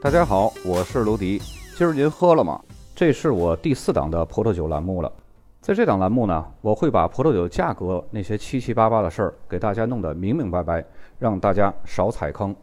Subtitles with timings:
[0.00, 1.40] 大家好，我是卢迪。
[1.76, 2.62] 今儿您喝了吗？
[2.94, 5.12] 这是我第四档的葡萄酒栏目了。
[5.60, 10.84] 在这档栏目呢，我会把葡萄酒价格那些七七八八的事儿给大家弄得明明白白，
[11.18, 12.54] 让大家少踩坑。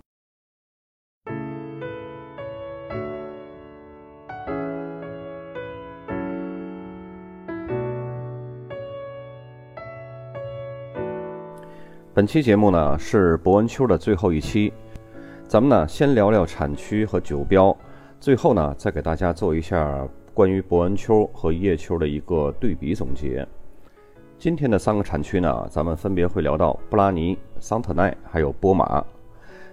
[12.14, 14.72] 本期节目呢是博恩秋的最后一期，
[15.48, 17.76] 咱们呢先聊聊产区和酒标，
[18.20, 23.48] 最后呢再给大家做一下关于伯恩丘和叶丘的一个对比总结。
[24.40, 29.06] 今天的三个产区呢，咱们分别会聊到布拉尼、桑特奈还有波马。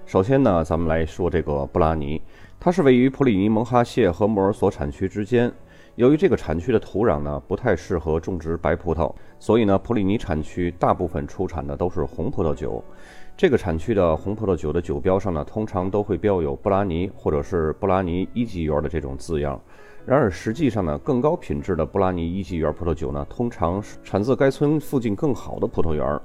[0.04, 2.20] 首先呢，咱们来说这个布拉尼，
[2.60, 5.50] 它是位于普里尼蒙哈谢和莫尔索产区之间。
[5.96, 12.82] 由于这个产区的土壤呢不太适合种植白葡萄，所以呢普里尼产区大部分出产的都是红葡萄酒。
[13.36, 19.60] 这个产区的红葡萄酒的酒标上呢，通常都会标有布拉尼或者是布拉尼一级园的这种字样。
[20.06, 26.20] 然而实际上呢，更高品质的布拉尼一级园葡萄酒呢，通常产自该村附近更好的葡萄园。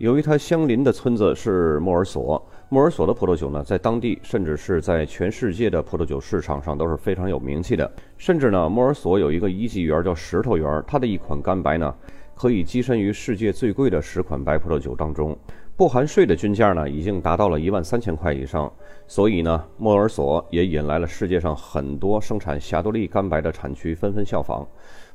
[0.00, 7.92] 由于它相邻的村子是莫尔索，莫尔索的葡萄酒呢，在当地甚至是在全世界的葡萄酒市场上都是非常有名气的。
[8.16, 11.94] 甚至呢，莫尔索有一个一级园叫石头园，它的一款干白呢，
[12.34, 15.36] 可以跻身于世界最贵的十款白葡萄酒当中，
[15.76, 18.72] 不含税的均价呢，已经达到了一万三千块以上。
[19.06, 24.66] 所以呢，莫尔索也引来了世界上很多生产霞多丽干白的产区纷纷效仿。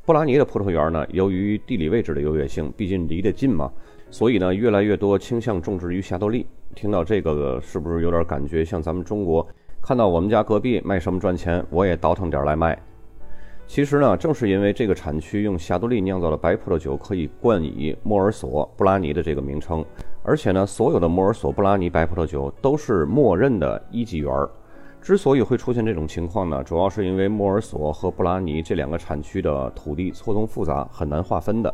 [0.06, 3.72] 布拉尼的葡萄园呢，由于地理位置的优越性，毕竟离得近嘛。
[4.10, 6.46] 所以呢，越来越多倾向种植于霞多丽。
[6.74, 9.46] 听到这个，是不是有点感觉像咱们中国？
[9.82, 12.78] 看到我们家隔壁卖什么赚钱，我也倒腾点来卖。
[13.68, 19.84] 其实呢，正是因为这个产区用霞多丽酿造的白葡萄酒可以冠以莫尔索布拉尼的这个名称，
[20.22, 24.50] 而且呢，所有的莫尔索布拉尼白葡萄酒都是默认的一级园儿。
[25.02, 31.74] 之所以会出现这种情况呢，主要是因为莫尔索和布拉尼这两个产区的土地错综复杂，很难划分的。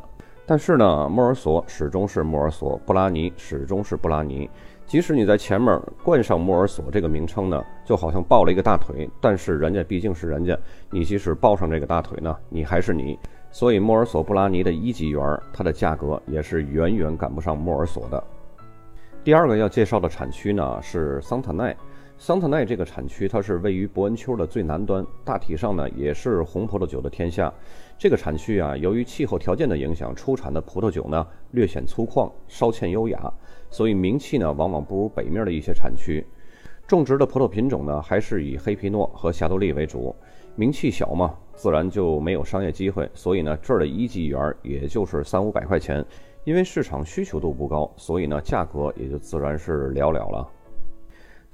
[0.51, 4.49] 但是呢，莫尔索始终是莫尔索，布拉尼始终是布拉尼。
[4.85, 13.17] 即使你在前面冠上莫尔索这个名称呢，就好像抱了一个大腿，但是人家毕竟是人家，你即使抱上这个大腿呢，你还是你。
[13.49, 15.23] 所以莫尔索布拉尼的一级园，
[15.53, 18.21] 它的价格也是远远赶不上莫尔索的。
[19.23, 21.73] 第二个要介绍的产区呢是桑塔奈。
[22.21, 27.51] 桑特奈这个产区，它是位于伯恩丘的最南端，大体上呢也是红葡萄酒的天下。
[27.97, 33.19] 这个产区啊，由于气候条件的影响，出产的葡萄酒呢略显粗犷，稍欠优雅，
[33.71, 36.23] 所以名气呢往往不如北面的一些产区。
[36.85, 40.15] 种植的葡萄品种呢还是以黑皮诺和霞多丽为主，
[40.55, 43.09] 名气小嘛，自然就没有商业机会。
[43.15, 46.05] 所以呢，这儿的一级园也就是三五百块钱，
[46.43, 50.47] 因为市场需求度不高，所以呢价格也就自然是寥寥了。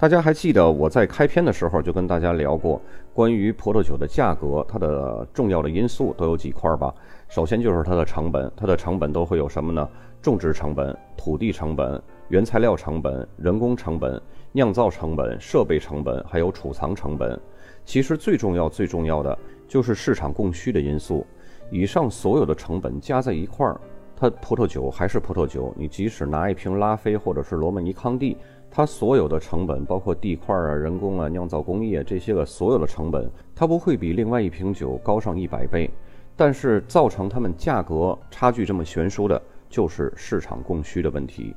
[0.00, 2.80] 大家还记得我在开篇的时候就跟大家聊过，
[3.12, 6.94] 关于葡萄酒的价格，它的重要的因素都有几块吧？
[7.26, 9.88] 首先就是它的成本，它的成本都会有什么呢？
[10.22, 14.22] 种植成本、土地成本、原材料成本、人工成本、
[14.52, 17.36] 酿造成本、设备成本，还有储藏成本。
[17.84, 19.36] 其实最重要、最重要的
[19.66, 21.26] 就是市场供需的因素。
[21.72, 23.80] 以上所有的成本加在一块儿，
[24.16, 25.74] 它葡萄酒还是葡萄酒。
[25.76, 28.36] 你即使拿一瓶拉菲或者是罗曼尼康帝。
[28.70, 35.90] 它所有的成本，包括地块啊、人工啊、酿造工艺啊这些个所有的成本，它不会比另外一瓶酒高上一百倍。
[36.36, 41.52] 但是造成它们价格差距这么悬殊的，就是市场供需的问题。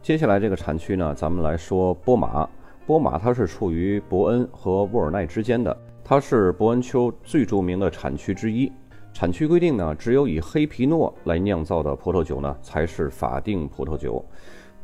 [0.00, 2.48] 接下来这个产区呢，咱们来说波马。
[2.86, 8.70] 波马它是处于伯恩和沃尔奈之间的，它是伯恩丘最著名的产区之一。
[9.12, 14.24] 产区规定呢，只有以黑皮诺来酿造的葡萄酒呢，才是法定葡萄酒。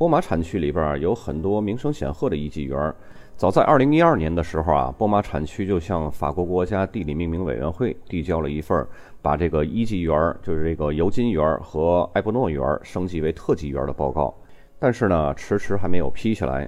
[0.00, 2.94] 波马产区里边有很多名声显赫的一级园。
[3.36, 8.86] 早在2012年的时候啊，波马产区就向法国国家地理命名委员会递交了一份
[9.20, 14.34] 把这个一级园，就是这个尤金园和埃博诺园升级为特级园的报告，
[14.78, 16.66] 但是呢，迟迟还没有批下来。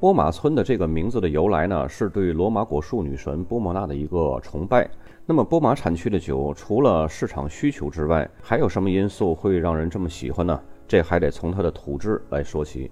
[0.00, 4.90] 波马村的这个名字的由来呢，是对罗马果树女神波莫娜的一个崇拜。
[5.24, 10.60] 那么，波马产区的酒除了市场需求之外，还有什么因素会让人这么喜欢呢？
[10.86, 12.90] 这还得从它的土质来说起，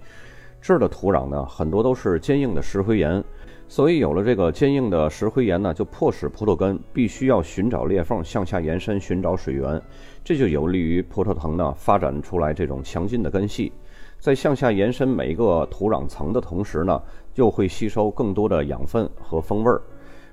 [0.60, 3.22] 这儿的土壤呢，很多都是坚硬的石灰岩，
[3.68, 9.80] 所以有了这个坚硬的石灰岩呢，就迫使葡萄根必须要寻找裂缝向下延伸，寻找水源，
[10.24, 13.72] 这就有利于葡萄藤呢发展出来这种强劲的根系，
[14.18, 17.00] 在向下延伸每一个土壤层的同时呢，
[17.34, 19.80] 又会吸收更多的养分和风味儿。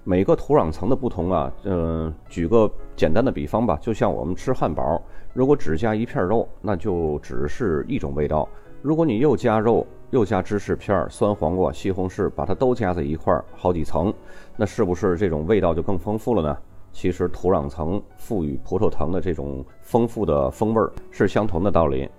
[0.03, 4.99] 每个土壤层的不同啊，嗯，举个简单的比方吧，就像我们吃汉堡，
[5.33, 8.47] 如果只加一片肉，那就只是一种味道；
[8.81, 14.13] 如果你又加肉又加芝士片、酸黄瓜、西红柿，把它都加在一块儿，好几层，
[14.57, 16.57] 那是不是这种味道就更丰富了呢？
[16.91, 22.09] 其实土壤层赋予葡萄藤的这种丰富的风味儿是相同的道理。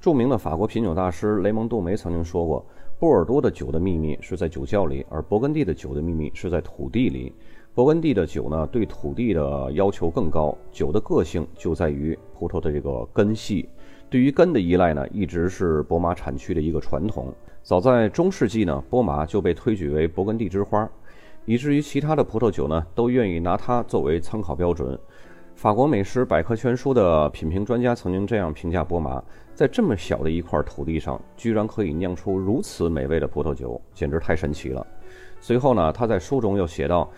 [0.00, 2.66] 著名的法国品酒大师雷蒙·杜梅曾经说过
[2.98, 7.32] ：“波尔多的酒的秘密是在酒窖里，而勃艮第的酒的秘密是在土地里。
[7.74, 13.68] 勃艮第的酒呢，对土地的要求更高，酒的个性就在于葡萄的这个根系。”
[14.10, 17.32] 对于根的依赖呢，一直是博马产区的一个传统。
[17.62, 20.90] 早在中世纪呢，波马就被推举为勃艮第之花，
[21.44, 24.98] 以至于其他的葡萄酒呢都愿意拿它作为参考标准。
[25.54, 29.22] 法国美食百科全书的品评专家曾经这样评价波马：
[29.54, 34.84] 在这么小的一块土地上，居然可以酿出如此美味的葡萄酒，简直太神奇了。
[35.38, 37.08] 随后呢，他在书中又写道：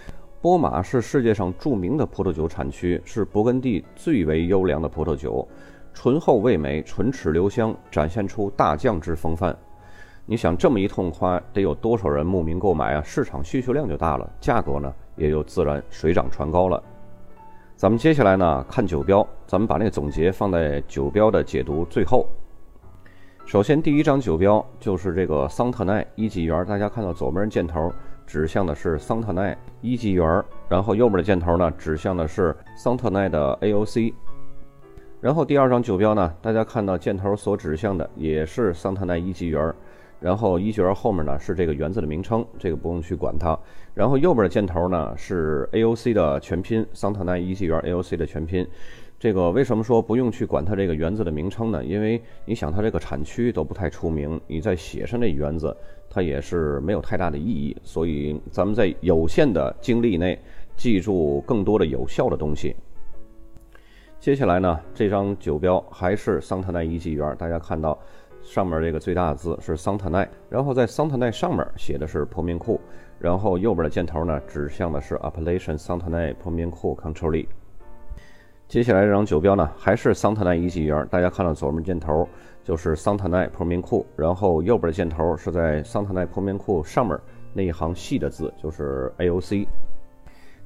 [0.43, 5.47] 波马是世界上著名的葡萄酒产区，是勃艮第最为优良的葡萄酒。
[5.95, 9.57] 醇厚味美，唇齿留香，展现出大将之风范。
[10.27, 13.03] 你想这么一通夸，得有多少人慕名购买啊？
[13.05, 16.83] 市场需求量就大了，价格呢也就自然水涨船高了。
[17.77, 22.27] 咱们接下来呢看酒标，咱们把那个总结放在酒标的解读最后。
[23.47, 27.93] 首先，第一张酒标就是这个桑特奈一级园，大家看到左边箭头
[28.33, 34.15] 指向的是桑特奈一级园，然后右边的箭头呢指向的是桑特奈的 AOC。
[35.21, 39.71] 然后第二张酒标呢，大家看到箭头所指向的也是桑特奈一级园，
[40.19, 43.55] 然后一级园后面呢是这个园子的名称，这个不用去管它。
[43.93, 48.67] 然后右边的箭头呢是 AOC 的全拼，桑特奈一级园 AOC 的全拼。
[49.19, 51.85] 这个为什么说不用去管它这个园子的名称呢？
[51.85, 55.77] 因为你想它这个产区都不太出名，你再写上这园子，
[56.13, 57.75] 它也是没有太大的意义。
[57.83, 60.39] 所以咱们在有限的精力内，
[60.77, 62.77] 记住更多的有效的东西。
[64.21, 67.99] 接下来呢，这张酒标还是桑特奈一级园，大家看到
[68.41, 72.81] 上面这个最大的字是桑特奈，然后在桑特奈上面写的是破面库，
[73.19, 77.47] 然后右边的箭头呢指向的是 Appellation 桑特奈破面库 Control。
[78.69, 82.29] 接下来这张酒标呢还是桑特奈一级园，大家看到左面箭头
[82.65, 87.19] 就是桑特奈破面库，然后右边的箭头是在桑特奈破面库上面
[87.53, 89.67] 那一行细的字就是 AOC。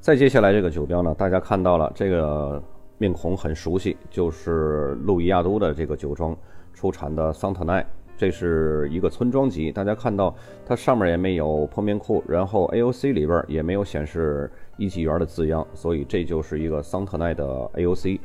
[0.01, 2.63] 再接下来这个酒标呢，大家看到了这个。
[2.99, 6.35] 面孔很熟悉，就是路易亚都的这个酒庄
[6.73, 9.71] 出产的桑特奈，这是一个村庄级。
[9.71, 10.35] 大家看到
[10.65, 17.45] 它上面也没有破面库，然后 AOC 里边也没有显示一级园的字样，所以这就是一个桑特奈的
[17.75, 18.19] AOC。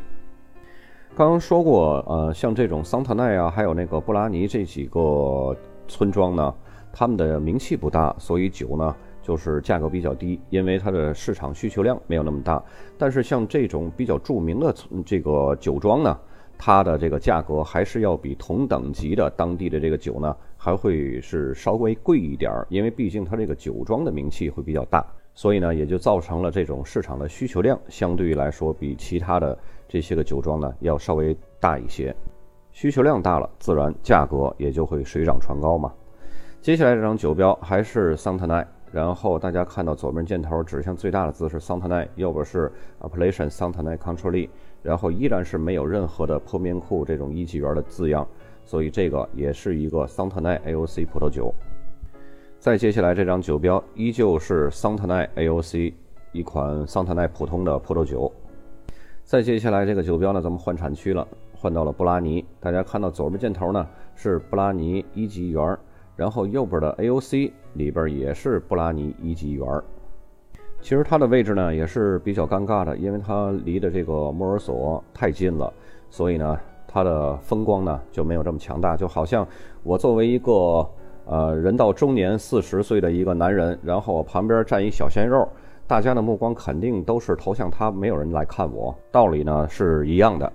[1.14, 5.56] 刚刚说过，呃，像这种桑特奈啊，还有那个布拉尼这几个
[5.88, 6.54] 村庄呢，
[6.94, 8.96] 他们的名气不大，所以酒呢。
[9.24, 12.62] 就是价格比较低，因为它的市场需求量没有那么大。
[12.98, 14.74] 但是像这种比较著名的
[15.06, 16.20] 这个酒庄呢，
[16.58, 22.66] 它的这个价格还是要比同等级的当地的这个酒呢，还会是稍微贵一点儿。
[22.68, 25.06] 因为毕竟它这个酒庄的名气会比较大，
[25.36, 29.56] 所以呢，也就造成了这种市场的需求量相对于来说比其他的
[29.92, 32.16] 这些个酒庄呢要稍微大一些。
[32.72, 35.92] 需求量大了，自然价格也就会水涨船高嘛。
[36.62, 38.66] 接下来这张酒标还是桑特奈。
[38.94, 42.72] 然后大家看到左边箭头指向最大的字是桑特奈，右边是
[43.02, 44.50] Appellation 桑特奈 Control，
[44.82, 48.26] 然后依然是没有任何的破面库这种一级园的字样，
[48.64, 51.54] 所以这个也是一个桑特奈 AOC 葡萄酒。
[52.60, 55.94] 再接下来这张酒标依旧是桑特奈 AOC
[56.32, 58.32] 一款桑特奈普通的葡萄酒。
[59.32, 62.44] 再接下来这个酒标呢，咱们换产区了，换到了布拉尼。
[62.60, 65.78] 大家看到左边箭头呢是布拉尼一级园。
[66.18, 69.82] 然后右边的 AOC 里边也是布拉尼一级园儿，
[70.82, 75.72] 其实它的位置呢也是比较尴尬的，因为它离的这个莫尔索太近了，
[76.10, 78.98] 所以呢它的风光呢就没有这么强大。
[78.98, 79.48] 就好像
[79.82, 80.86] 我作为一个
[81.24, 85.48] 呃人到中年四十岁的一个男人，然后旁边站一小鲜肉，
[85.92, 88.98] 大家的目光肯定都是投向他，没有人来看我。
[89.12, 90.50] 道理呢是一样的。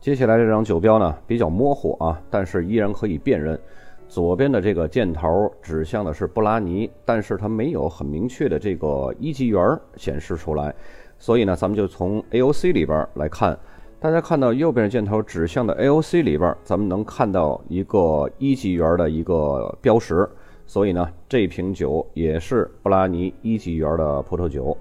[0.00, 3.60] 接下来这张酒标呢比较模糊啊，但是依然可以辨认。
[4.08, 10.74] 左边的这个箭头指向的是布拉尼，但是它没有很明确的这个一级园显示出来，
[11.18, 13.54] 所以呢，咱们就从 AOC 里边来看。
[14.00, 20.26] 大家看到右边箭头指向的 AOC 里边，咱们能看到一个一级园的一个标识，
[20.68, 24.78] 所以呢，这瓶酒也是布拉尼一级园的葡萄酒。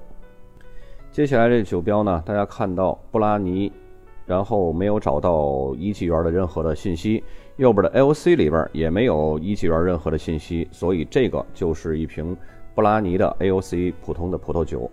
[1.11, 3.71] 接下来这酒标呢，大家看到布拉尼。
[4.27, 7.23] 然后没有找到一级园的任何的信息，
[7.55, 12.35] 右边的 AOC 里边也没有一级园任何的信息，所以这个就是一瓶
[12.75, 14.91] 布拉尼的 AOC 普通的葡萄酒。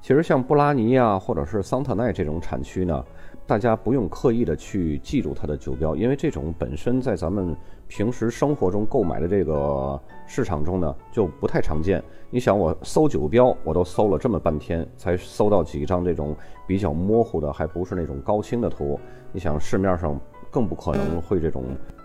[0.00, 3.04] 其实像布拉尼啊，或者是桑特奈这种产区呢，
[3.50, 7.52] 大家不用刻意的去记住它的酒标，因为这种本身在咱们
[7.88, 12.00] 平时生活中购买的这个市场中呢，就不太常见。
[12.30, 18.96] 你想，我搜酒标，我都搜了这么半天，才搜到几张这种比较模糊的，还不是那种高清的图。
[19.32, 20.16] 你想，市面上
[20.48, 21.64] 更不可能会这种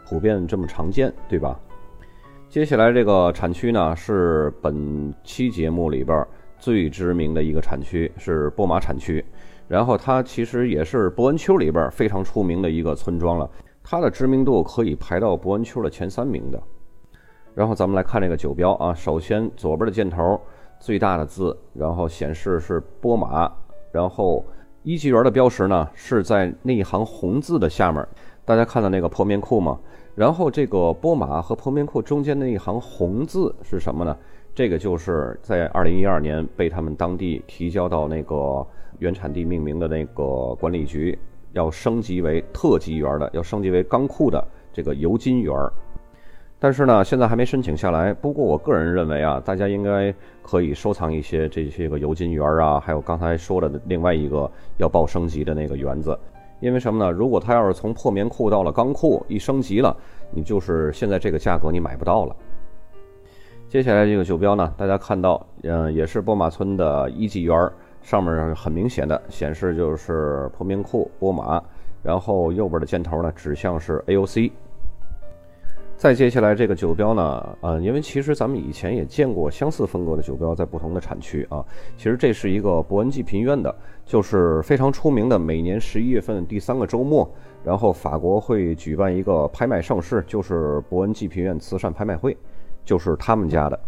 [0.10, 1.60] 普遍这么常见，对吧？
[2.50, 6.26] 接下来这个产区呢，是本期节目里边
[6.58, 9.24] 最知名的一个产区，是波马产区。
[9.68, 13.50] 然后它其实也是博恩丘里边非常出名的一个村庄了，
[13.84, 16.62] 它的知名度可以排到博恩丘的前三名的。
[17.56, 20.40] 然后咱们来看这个酒标啊，首先左边的箭头
[20.80, 23.52] 最大的字，然后显示是波马，
[23.92, 24.46] 然后
[24.84, 28.08] 一级园的标识呢是在那一行红字的下面，
[28.46, 29.80] 大家看到那个破面裤吗？
[30.14, 34.16] 然后这个波马和破面裤中间那一行红字是什么呢？
[34.54, 38.64] 这个就是在二零一二年被他们当地提交到那个。
[39.00, 41.18] 原产地命名的那个管理局
[41.54, 45.54] 要升级为特级园的，要升级为钢库的这个油金园
[46.58, 48.14] 但是呢，现在还没申请下来。
[48.14, 56.18] 不过我个人认为啊，大家应该可以收藏一些这些个油金园啊，还有刚才说的另外一个要报升级的那个园子。
[56.62, 57.12] 因为什么呢？
[57.12, 59.96] 如果它要是从破棉库到了钢库，一升级了，
[60.32, 62.36] 你就是现在这个价格你买不到了。
[63.68, 67.70] 接下来这个酒标呢，大家看到，嗯，也是波马村的一级园
[68.06, 71.60] 上面很明显的显示就是破面库波马，
[72.04, 74.52] 然后右边的箭头呢指向是 AOC。
[75.98, 81.66] 再接下来这个酒标呢，呃，因为其实咱们以前也见过相似风格的酒标在不同的产区啊。
[81.98, 87.28] 其实这是一个伯恩济贫院的，就是非常出名的，每年十一月份第三个周末，
[87.64, 92.38] 然后法国会举办一个拍卖盛事，就是伯恩济贫院慈善拍卖会，
[92.84, 93.80] 就是他们家的。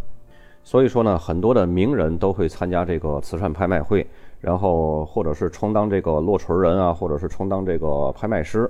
[0.68, 4.06] 所以说呢，很多的名人都会参加这个慈善拍卖会，
[4.42, 8.70] 然后或者是充当这个落锤人啊，或者是充当这个拍卖师。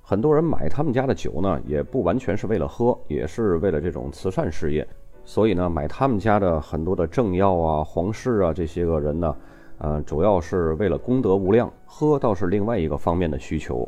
[0.00, 4.88] 很多人买他们家的酒呢，也不完全是为了喝，也是为了这种慈善事业。
[5.22, 9.36] 所以呢，买他们家的很多的政要啊、皇室啊这些个人呢，
[9.76, 13.86] 呃，主要是为了功德无量，喝倒是另外一个方面的需求。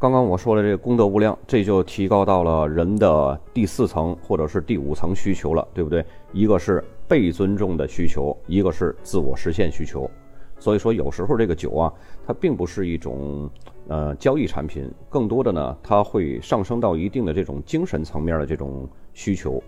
[0.00, 6.02] 刚刚我说的这个功德无量，这就提高到了人的第四层或者是第五层需求了，对不对？
[6.32, 10.10] 一个是被尊重的需求，一个是自我实现需求。
[10.58, 11.92] 所以说，有时候这个酒啊，
[12.26, 13.50] 它并不是一种
[13.88, 19.62] 呃交易产品，更多的呢，它会上升到一定的这种精神层面的这种需求。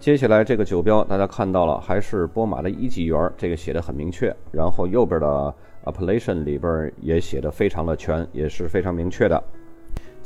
[0.00, 4.34] 接下来这个酒标大家看到了，还是波马的一级园，这个写的很明确。
[4.50, 5.54] 然后右边的
[5.84, 9.40] appellation 里边也写的非常的全，也是非常明确的。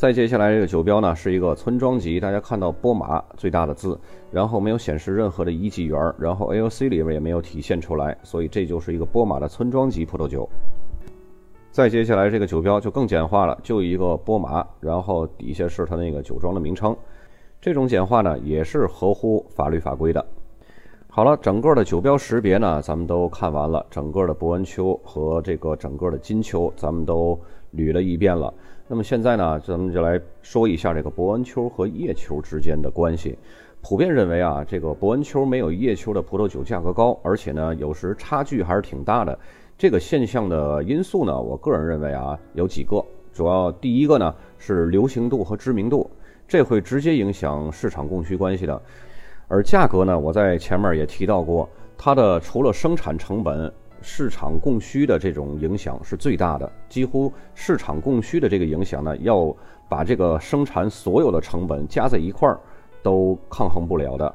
[0.02, 3.96] 再接下来这个酒标呢，是一个村庄级，大家看到波马最大的字，
[4.32, 10.48] 然后没有显示任何的一级园，然后 AOC 里边也没有体现出来，所以这就是一个波马的村庄级葡萄酒。
[11.70, 16.96] 再接下来这个酒标就更简化了，就一个波马，然后底下是它那个酒庄的名称。
[17.60, 20.26] 这种简化呢，也是合乎法律法规的。
[21.06, 27.38] 好了，整个的酒标识别呢，咱们都看完了，整个的伯恩丘和这个整个的金丘，咱们都
[27.76, 28.52] 捋了一遍了。
[28.92, 33.38] 那么现在呢，咱们就来说一下这个伯恩丘和叶丘之间的关系。
[33.80, 39.38] 普遍认为啊，这个伯恩丘没有叶丘的葡萄酒价格高，而且呢，有时差距还是挺大的。
[39.78, 43.02] 这个现象的因素呢，我个人认为啊，有几个。
[43.32, 46.10] 主要第一个呢是流行度和知名度，
[46.46, 48.82] 这会直接影响市场供需关系的。
[49.48, 53.72] 而价格呢，我在前面也提到过，它的除了生产成本。
[54.02, 59.54] 市场供需的这种影响是最大的，几乎市场供需的这个影响呢，要
[59.88, 62.58] 把这个生产所有的成本加在一块儿，
[63.02, 64.34] 都抗衡不了的。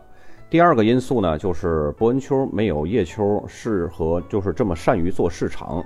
[0.49, 5.83] 第二个因素呢，就是伯恩丘没有叶丘适合，就是这么善于做市场。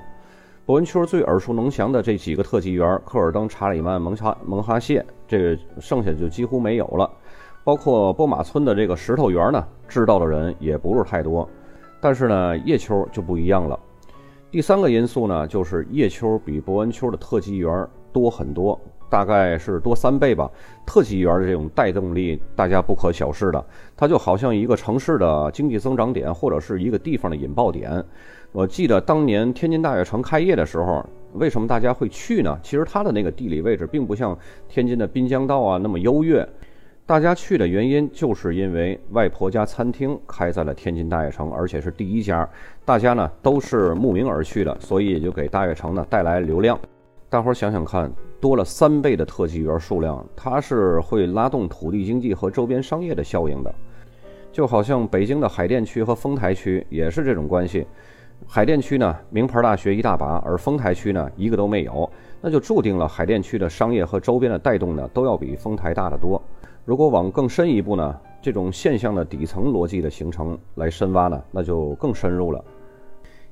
[0.65, 7.09] 伯恩丘最耳熟能详的这几个特级园，科尔登、查理曼、蒙哈蒙哈谢，这个剩下就几乎没有了。
[7.63, 11.47] 包括波马村的这个石头园呢，知道的人也不是太多。
[12.01, 13.79] 但是呢，叶丘就不一样了。
[14.49, 18.77] 第三个因素呢，就是叶丘比伯恩丘的特级园多很多，
[19.09, 20.51] 大概是多三倍吧。
[20.85, 23.65] 特级园的这种带动力，大家不可小视的。
[23.95, 28.03] 它就好像一个城市的经济增长点，或者是一个地方的引爆点。
[28.51, 31.05] 我记得当年天津大悦城开业的时候，
[31.35, 32.59] 为什么大家会去呢？
[32.61, 36.45] 其实它的那个地理位置并不像天津的滨江道啊那么优越。
[37.11, 42.47] 大家去的原因，就是因为外婆家餐厅开在了天津大悦城，而且是第一家。
[42.85, 46.79] 大家呢都是慕名而去的，所以也就给大悦城呢带来流量。
[47.29, 53.75] 大伙儿想想看，多了三倍的特级园数量，它是会拉动土地经济和周边商业的效应的。
[54.53, 57.85] 就好像北京的海淀区和丰台区也是这种关系。
[58.47, 62.09] 海淀区呢，名牌大学一大把，而丰台区呢，一个都没有。
[62.39, 66.41] 那就注定了海淀区的商业和周边的带动呢，都要比丰台大得多。
[66.83, 72.63] 如果往更深一步呢，这种现象的底层逻辑的形成来深挖呢，那就更深入了。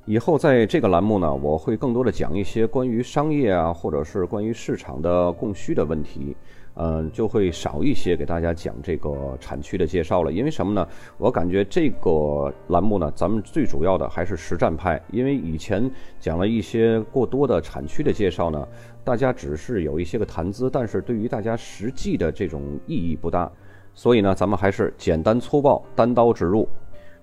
[0.06, 6.36] 以后在这个栏目呢，我会更多的讲一些关于商业啊，或者是关于市场的供需的问题。
[6.82, 10.88] 嗯，就会少一些给大家讲这个产区的介绍了，因为什么呢？
[11.18, 18.66] 我感觉这个栏目呢，咱们最主要的还是实战派，因为以前讲了一些过多的产区的介绍呢，
[19.04, 23.52] 大家只是有一些个谈资，但是对于大家实际的这种意义不大，
[23.94, 26.66] 所以呢，咱们还是简单粗暴，单刀直入。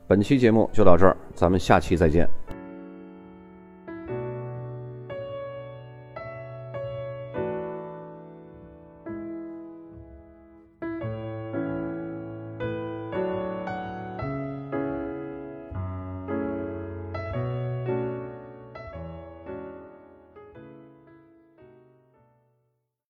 [0.06, 2.45] 本期节目就到这儿，咱们下期再见。